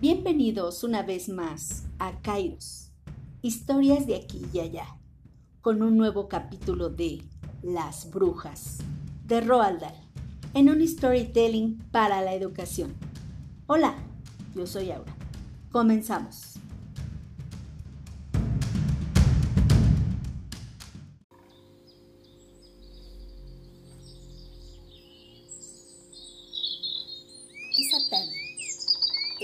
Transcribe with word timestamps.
Bienvenidos 0.00 0.84
una 0.84 1.02
vez 1.02 1.28
más 1.28 1.82
a 1.98 2.20
Kairos, 2.22 2.92
historias 3.42 4.06
de 4.06 4.14
aquí 4.14 4.46
y 4.52 4.60
allá, 4.60 4.86
con 5.60 5.82
un 5.82 5.96
nuevo 5.96 6.28
capítulo 6.28 6.88
de 6.88 7.24
Las 7.62 8.08
Brujas 8.08 8.78
de 9.24 9.40
Roald 9.40 9.80
Dahl, 9.80 9.96
en 10.54 10.68
un 10.68 10.86
storytelling 10.86 11.78
para 11.90 12.22
la 12.22 12.32
educación. 12.32 12.94
Hola, 13.66 13.96
yo 14.54 14.68
soy 14.68 14.92
Aura. 14.92 15.16
Comenzamos. 15.72 16.57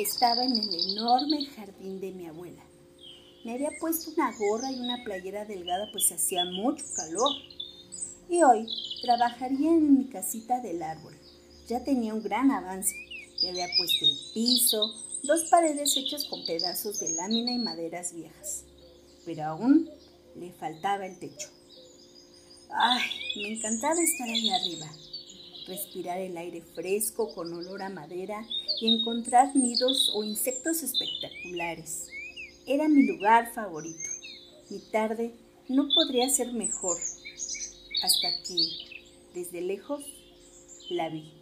Estaba 0.04 0.44
en 0.44 0.52
el 0.56 0.92
enorme 0.92 1.46
jardín 1.46 1.98
de 2.00 2.12
mi 2.12 2.26
abuela. 2.26 2.62
Me 3.44 3.54
había 3.54 3.70
puesto 3.80 4.10
una 4.10 4.36
gorra 4.36 4.70
y 4.70 4.78
una 4.78 5.02
playera 5.02 5.44
delgada 5.44 5.90
pues 5.92 6.12
hacía 6.12 6.44
mucho 6.44 6.84
calor. 6.94 7.32
Y 8.28 8.42
hoy 8.42 8.66
trabajaría 9.02 9.70
en 9.70 9.98
mi 9.98 10.08
casita 10.08 10.60
del 10.60 10.82
árbol. 10.82 11.14
Ya 11.68 11.82
tenía 11.84 12.14
un 12.14 12.22
gran 12.22 12.50
avance. 12.50 12.94
Le 13.42 13.50
había 13.50 13.66
puesto 13.76 14.04
el 14.04 14.16
piso, 14.32 14.94
dos 15.22 15.44
paredes 15.50 15.96
hechas 15.96 16.26
con 16.26 16.44
pedazos 16.44 17.00
de 17.00 17.10
lámina 17.12 17.52
y 17.52 17.58
maderas 17.58 18.14
viejas. 18.14 18.64
Pero 19.24 19.44
aún 19.44 19.90
le 20.36 20.52
faltaba 20.52 21.06
el 21.06 21.18
techo. 21.18 21.48
Ay, 22.70 23.02
me 23.36 23.54
encantaba 23.54 24.00
estar 24.00 24.28
ahí 24.28 24.50
arriba 24.50 24.86
respirar 25.66 26.18
el 26.18 26.36
aire 26.36 26.62
fresco 26.62 27.34
con 27.34 27.52
olor 27.52 27.82
a 27.82 27.88
madera 27.88 28.46
y 28.80 28.94
encontrar 28.94 29.54
nidos 29.56 30.12
o 30.14 30.24
insectos 30.24 30.82
espectaculares. 30.82 32.08
Era 32.66 32.88
mi 32.88 33.06
lugar 33.06 33.52
favorito. 33.52 34.08
Mi 34.70 34.78
tarde 34.90 35.34
no 35.68 35.88
podría 35.94 36.28
ser 36.28 36.52
mejor 36.52 36.96
hasta 38.02 38.28
que, 38.46 39.34
desde 39.34 39.60
lejos, 39.60 40.04
la 40.90 41.08
vi. 41.08 41.32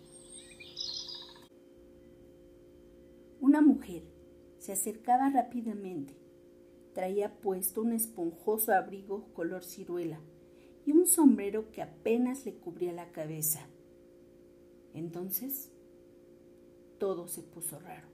Una 3.40 3.60
mujer 3.60 4.02
se 4.58 4.72
acercaba 4.72 5.30
rápidamente. 5.30 6.14
Traía 6.94 7.40
puesto 7.40 7.82
un 7.82 7.92
esponjoso 7.92 8.72
abrigo 8.72 9.32
color 9.34 9.64
ciruela 9.64 10.20
y 10.86 10.92
un 10.92 11.06
sombrero 11.06 11.70
que 11.72 11.82
apenas 11.82 12.44
le 12.44 12.54
cubría 12.54 12.92
la 12.92 13.10
cabeza. 13.10 13.66
Entonces, 14.94 15.70
todo 16.98 17.26
se 17.26 17.42
puso 17.42 17.78
raro. 17.80 18.06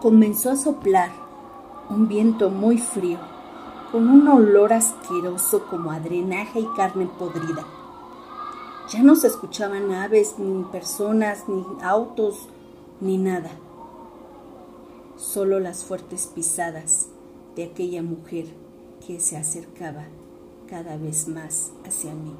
Comenzó 0.00 0.50
a 0.50 0.56
soplar 0.56 1.10
un 1.88 2.08
viento 2.08 2.50
muy 2.50 2.78
frío, 2.78 3.18
con 3.92 4.08
un 4.08 4.26
olor 4.26 4.72
asqueroso 4.72 5.66
como 5.68 5.92
a 5.92 6.00
drenaje 6.00 6.60
y 6.60 6.66
carne 6.74 7.08
podrida. 7.18 7.64
Ya 8.90 9.02
no 9.02 9.14
se 9.14 9.28
escuchaban 9.28 9.92
aves, 9.92 10.38
ni 10.38 10.64
personas, 10.64 11.48
ni 11.48 11.64
autos, 11.82 12.48
ni 13.00 13.16
nada. 13.16 13.50
Solo 15.16 15.60
las 15.60 15.84
fuertes 15.84 16.26
pisadas 16.26 17.08
de 17.54 17.64
aquella 17.64 18.02
mujer 18.02 18.46
que 19.06 19.20
se 19.20 19.36
acercaba 19.36 20.04
cada 20.72 20.96
vez 20.96 21.28
más 21.28 21.70
hacia 21.84 22.14
mí. 22.14 22.34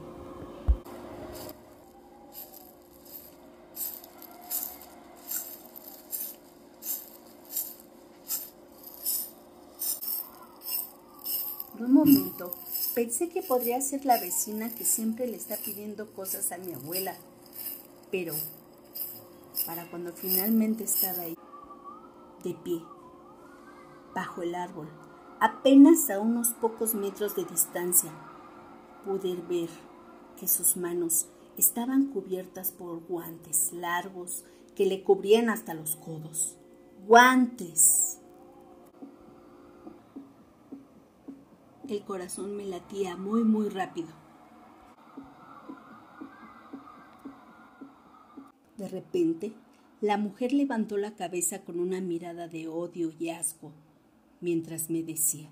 Por 11.73 11.83
un 11.83 11.93
momento 11.93 12.55
pensé 12.95 13.29
que 13.29 13.43
podría 13.43 13.79
ser 13.83 14.07
la 14.07 14.19
vecina 14.19 14.75
que 14.75 14.87
siempre 14.87 15.27
le 15.27 15.37
está 15.37 15.59
pidiendo 15.59 16.11
cosas 16.15 16.53
a 16.53 16.57
mi 16.57 16.73
abuela, 16.73 17.15
pero 18.11 18.33
para 19.67 19.91
cuando 19.91 20.15
finalmente 20.15 20.85
estaba 20.85 21.25
ahí, 21.25 21.37
de 22.43 22.55
pie, 22.55 22.83
bajo 24.15 24.41
el 24.41 24.55
árbol, 24.55 24.89
apenas 25.43 26.09
a 26.09 26.21
unos 26.21 26.51
pocos 26.51 26.95
metros 26.95 27.35
de 27.35 27.45
distancia, 27.45 28.13
pude 29.05 29.35
ver 29.35 29.69
que 30.39 30.47
sus 30.47 30.77
manos 30.77 31.27
estaban 31.57 32.13
cubiertas 32.13 32.71
por 32.71 33.01
guantes 33.09 33.73
largos 33.73 34.45
que 34.77 34.87
le 34.87 35.03
cubrían 35.03 35.51
hasta 35.51 35.75
los 35.75 35.97
codos. 35.97 36.57
¡Guantes! 37.09 38.21
El 41.89 42.05
corazón 42.05 42.57
me 42.57 42.65
latía 42.65 43.17
muy, 43.17 43.43
muy 43.43 43.69
rápido. 43.69 44.11
De 48.77 48.87
repente, 48.87 49.53
la 50.01 50.19
mujer 50.19 50.53
levantó 50.53 50.99
la 50.99 51.17
cabeza 51.17 51.65
con 51.65 51.81
una 51.81 52.01
mirada 52.01 52.47
de 52.47 52.69
odio 52.69 53.11
y 53.19 53.31
asco, 53.31 53.73
mientras 54.43 54.91
me 54.91 55.03
decía, 55.03 55.49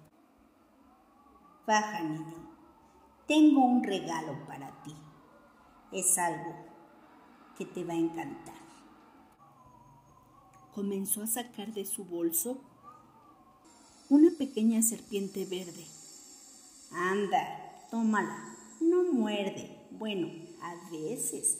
Baja, 1.66 2.02
niño, 2.02 2.50
tengo 3.26 3.64
un 3.64 3.82
regalo 3.82 4.46
para 4.46 4.82
ti. 4.82 4.94
Es 5.92 6.18
algo 6.18 6.54
que 7.56 7.64
te 7.64 7.84
va 7.84 7.94
a 7.94 7.96
encantar. 7.96 8.60
Comenzó 10.74 11.22
a 11.22 11.26
sacar 11.26 11.72
de 11.72 11.86
su 11.86 12.04
bolso 12.04 12.60
una 14.08 14.30
pequeña 14.36 14.82
serpiente 14.82 15.44
verde 15.44 15.86
Anda, 16.90 17.86
tómala. 17.90 18.56
No 18.80 19.04
muerde. 19.12 19.78
Bueno, 19.92 20.28
a 20.60 20.90
veces. 20.90 21.58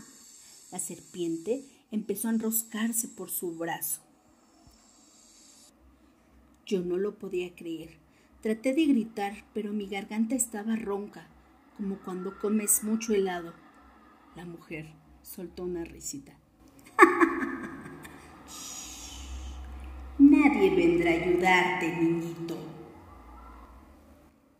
La 0.70 0.78
serpiente 0.78 1.64
empezó 1.90 2.28
a 2.28 2.32
enroscarse 2.32 3.08
por 3.08 3.30
su 3.30 3.52
brazo. 3.52 4.02
Yo 6.72 6.80
no 6.80 6.96
lo 6.96 7.18
podía 7.18 7.54
creer. 7.54 7.90
Traté 8.40 8.72
de 8.72 8.86
gritar, 8.86 9.44
pero 9.52 9.74
mi 9.74 9.88
garganta 9.88 10.34
estaba 10.34 10.74
ronca, 10.74 11.26
como 11.76 11.98
cuando 11.98 12.38
comes 12.38 12.82
mucho 12.82 13.12
helado. 13.12 13.52
La 14.36 14.46
mujer 14.46 14.86
soltó 15.20 15.64
una 15.64 15.84
risita. 15.84 16.32
Nadie 20.18 20.74
vendrá 20.74 21.10
a 21.10 21.14
ayudarte, 21.14 21.94
niñito. 21.94 22.56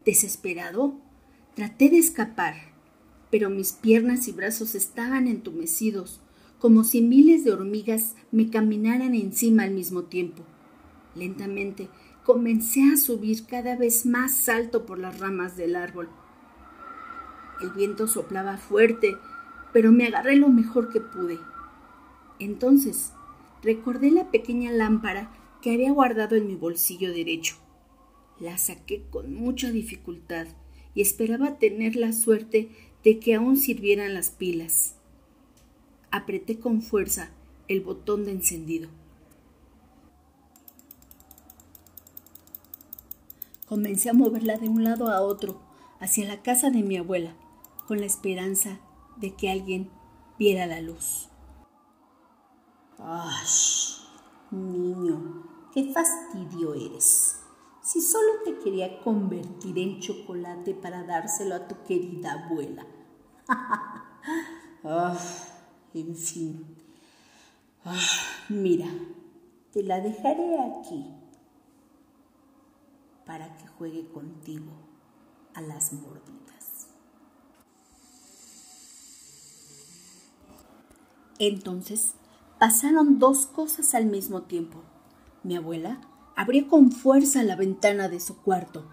Desesperado, 0.04 1.00
traté 1.54 1.88
de 1.88 1.96
escapar, 1.96 2.74
pero 3.30 3.48
mis 3.48 3.72
piernas 3.72 4.28
y 4.28 4.32
brazos 4.32 4.74
estaban 4.74 5.28
entumecidos, 5.28 6.20
como 6.58 6.84
si 6.84 7.00
miles 7.00 7.44
de 7.44 7.52
hormigas 7.52 8.16
me 8.32 8.50
caminaran 8.50 9.14
encima 9.14 9.62
al 9.62 9.70
mismo 9.70 10.02
tiempo. 10.02 10.44
Lentamente 11.14 11.88
comencé 12.24 12.82
a 12.92 12.96
subir 12.96 13.46
cada 13.46 13.76
vez 13.76 14.06
más 14.06 14.48
alto 14.48 14.86
por 14.86 14.98
las 14.98 15.18
ramas 15.18 15.56
del 15.56 15.76
árbol. 15.76 16.08
El 17.60 17.70
viento 17.70 18.06
soplaba 18.08 18.56
fuerte, 18.56 19.16
pero 19.72 19.92
me 19.92 20.06
agarré 20.06 20.36
lo 20.36 20.48
mejor 20.48 20.90
que 20.90 21.00
pude. 21.00 21.38
Entonces 22.38 23.12
recordé 23.62 24.10
la 24.10 24.30
pequeña 24.30 24.72
lámpara 24.72 25.30
que 25.60 25.72
había 25.72 25.92
guardado 25.92 26.36
en 26.36 26.46
mi 26.46 26.56
bolsillo 26.56 27.12
derecho. 27.12 27.56
La 28.40 28.58
saqué 28.58 29.04
con 29.10 29.34
mucha 29.34 29.70
dificultad 29.70 30.48
y 30.94 31.02
esperaba 31.02 31.58
tener 31.58 31.96
la 31.96 32.12
suerte 32.12 32.70
de 33.04 33.18
que 33.18 33.34
aún 33.34 33.56
sirvieran 33.56 34.14
las 34.14 34.30
pilas. 34.30 34.96
Apreté 36.10 36.58
con 36.58 36.82
fuerza 36.82 37.30
el 37.68 37.80
botón 37.80 38.24
de 38.24 38.32
encendido. 38.32 38.88
Comencé 43.72 44.10
a 44.10 44.12
moverla 44.12 44.58
de 44.58 44.68
un 44.68 44.84
lado 44.84 45.08
a 45.08 45.22
otro, 45.22 45.62
hacia 45.98 46.28
la 46.28 46.42
casa 46.42 46.68
de 46.68 46.82
mi 46.82 46.98
abuela, 46.98 47.34
con 47.88 48.00
la 48.00 48.04
esperanza 48.04 48.80
de 49.16 49.34
que 49.34 49.50
alguien 49.50 49.90
viera 50.38 50.66
la 50.66 50.82
luz. 50.82 51.30
¡Ay! 52.98 53.46
Niño, 54.50 55.70
qué 55.72 55.90
fastidio 55.90 56.74
eres 56.74 57.38
si 57.82 58.02
solo 58.02 58.42
te 58.44 58.58
quería 58.58 59.00
convertir 59.00 59.78
en 59.78 60.00
chocolate 60.00 60.74
para 60.74 61.04
dárselo 61.04 61.54
a 61.54 61.66
tu 61.66 61.82
querida 61.84 62.44
abuela. 62.44 62.86
Ah, 64.84 65.16
en 65.94 66.14
fin. 66.14 66.76
Mira, 68.50 68.88
te 69.72 69.82
la 69.82 70.00
dejaré 70.00 70.58
aquí 70.58 71.21
para 73.32 73.56
que 73.56 73.66
juegue 73.66 74.06
contigo 74.08 74.72
a 75.54 75.62
las 75.62 75.94
mordidas. 75.94 76.88
Entonces 81.38 82.12
pasaron 82.58 83.18
dos 83.18 83.46
cosas 83.46 83.94
al 83.94 84.04
mismo 84.04 84.42
tiempo. 84.42 84.82
Mi 85.44 85.56
abuela 85.56 85.98
abrió 86.36 86.68
con 86.68 86.92
fuerza 86.92 87.42
la 87.42 87.56
ventana 87.56 88.10
de 88.10 88.20
su 88.20 88.36
cuarto. 88.42 88.86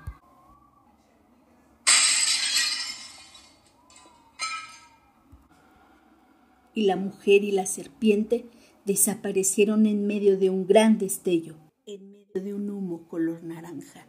Y 6.73 6.83
la 6.83 6.95
mujer 6.95 7.43
y 7.43 7.51
la 7.51 7.65
serpiente 7.65 8.49
desaparecieron 8.85 9.85
en 9.85 10.07
medio 10.07 10.37
de 10.37 10.49
un 10.49 10.65
gran 10.65 10.97
destello, 10.97 11.57
en 11.85 12.13
medio 12.13 12.41
de 12.41 12.53
un 12.53 12.69
humo 12.69 13.05
color 13.09 13.43
naranja 13.43 14.07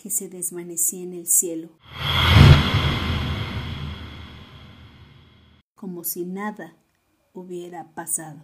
que 0.00 0.08
se 0.08 0.28
desvanecía 0.30 1.02
en 1.02 1.12
el 1.12 1.26
cielo, 1.26 1.68
como 5.74 6.04
si 6.04 6.24
nada 6.24 6.74
hubiera 7.34 7.92
pasado. 7.92 8.42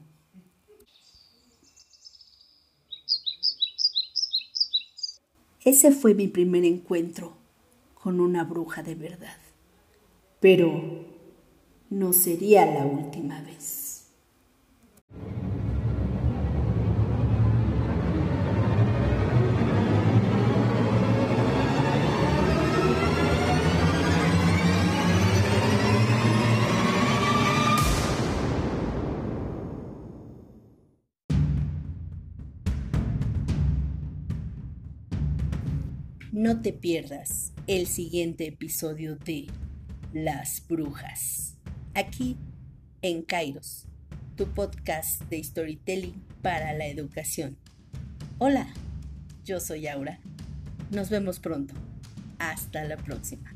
Ese 5.65 5.93
fue 5.93 6.15
mi 6.15 6.29
primer 6.29 6.65
encuentro 6.65 7.33
con 7.95 8.21
una 8.21 8.45
bruja 8.45 8.83
de 8.83 8.95
verdad. 8.95 9.39
Pero 10.41 11.07
no 11.89 12.13
sería 12.13 12.67
la 12.67 12.85
última 12.85 13.41
vez. 13.41 13.76
No 36.37 36.61
te 36.61 36.75
pierdas 36.75 37.55
el 37.67 37.87
siguiente 37.87 38.47
episodio 38.47 39.17
de 39.17 39.47
Las 40.13 40.63
Brujas, 40.69 41.57
aquí 41.95 42.37
en 43.01 43.23
Kairos, 43.23 43.87
tu 44.37 44.47
podcast 44.53 45.23
de 45.31 45.43
storytelling 45.43 46.23
para 46.43 46.75
la 46.75 46.89
educación. 46.89 47.57
Hola, 48.37 48.69
yo 49.47 49.61
soy 49.61 49.87
Aura. 49.87 50.21
Nos 50.91 51.09
vemos 51.09 51.39
pronto. 51.39 51.73
Hasta 52.39 52.85
la 52.85 52.99
próxima. 52.99 53.56